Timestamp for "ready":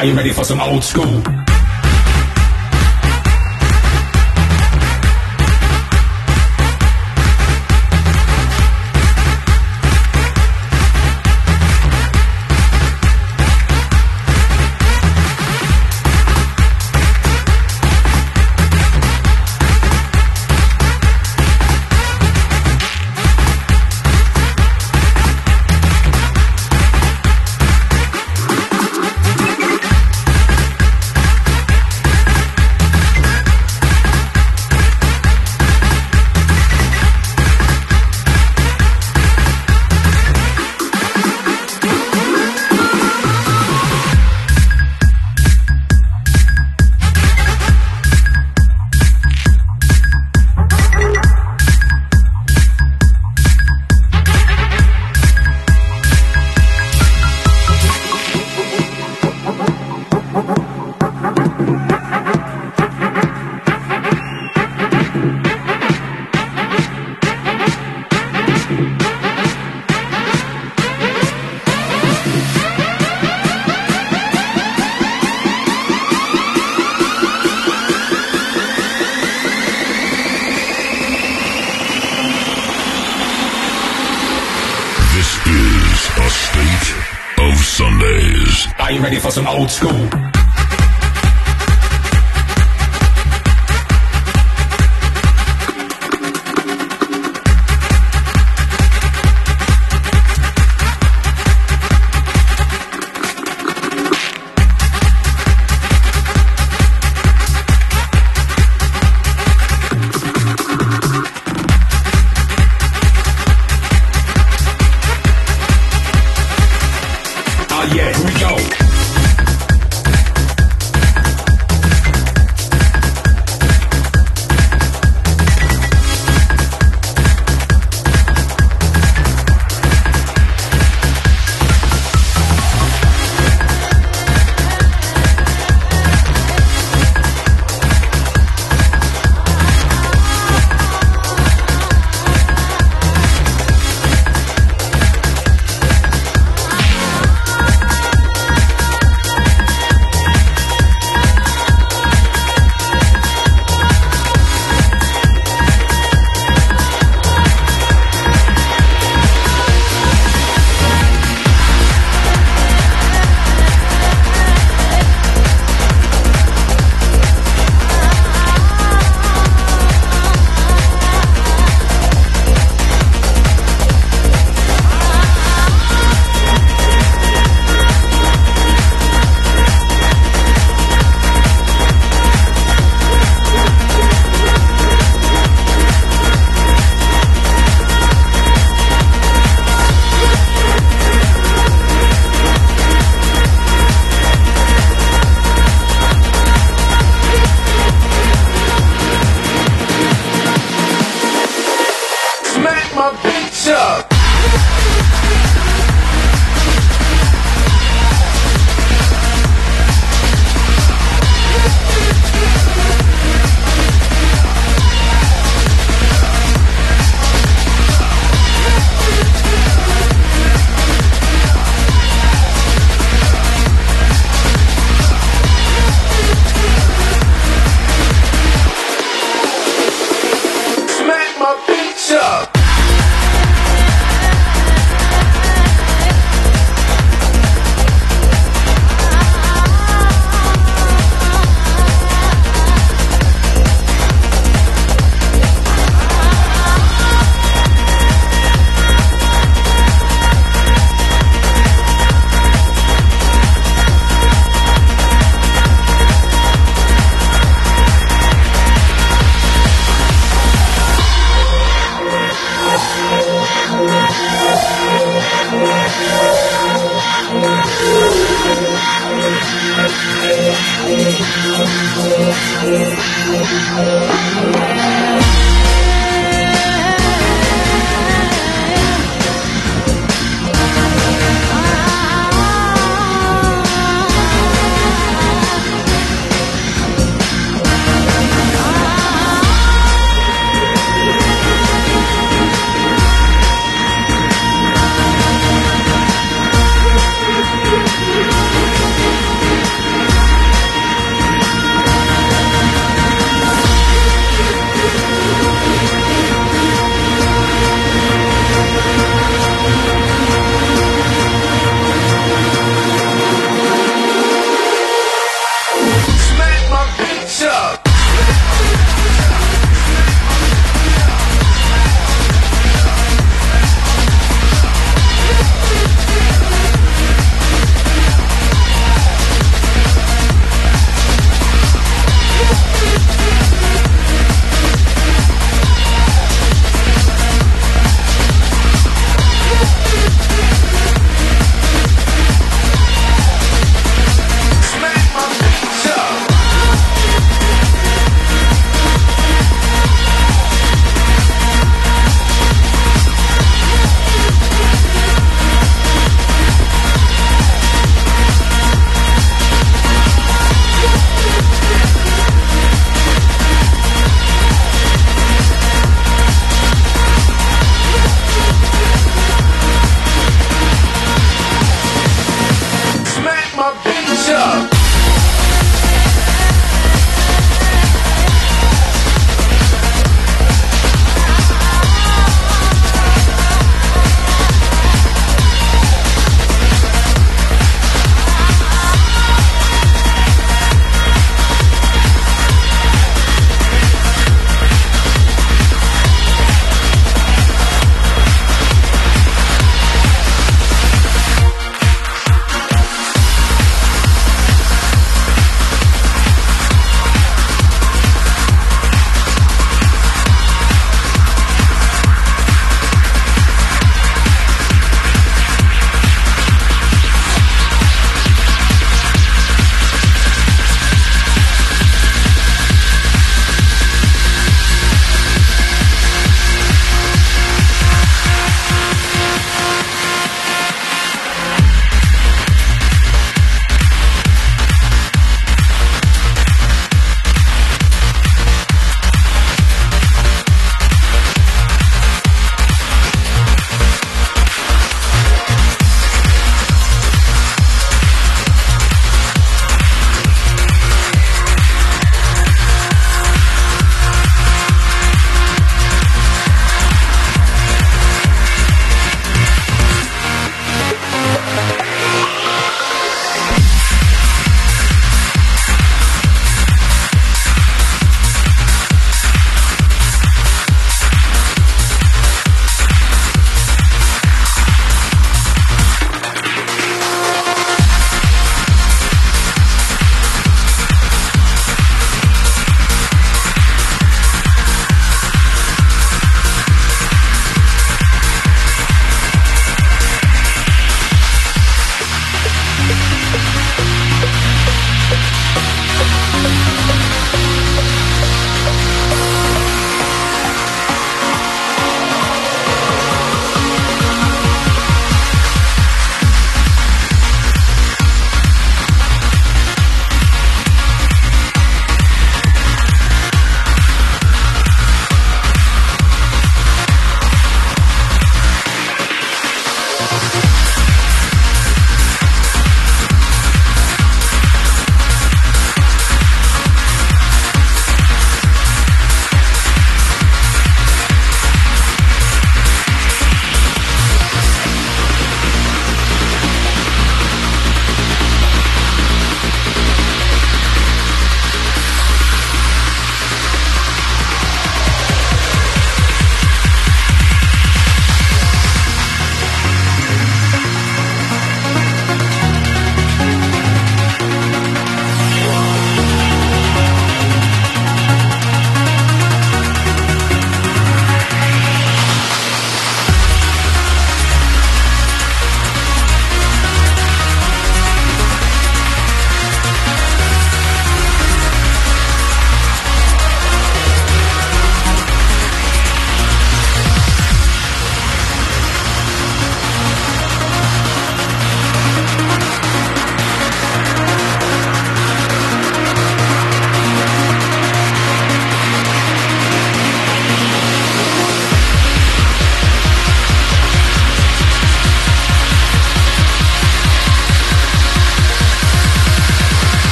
0.14-0.32